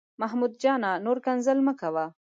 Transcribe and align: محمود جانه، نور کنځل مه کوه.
محمود 0.21 0.53
جانه، 0.61 0.91
نور 1.05 1.17
کنځل 1.25 1.57
مه 1.67 1.73
کوه. 1.79 2.05